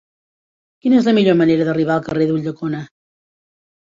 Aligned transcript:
Quina 0.85 1.01
és 1.01 1.09
la 1.09 1.13
millor 1.19 1.37
manera 1.43 1.67
d'arribar 1.67 1.95
al 1.99 2.05
carrer 2.11 2.27
d'Ulldecona? 2.31 2.85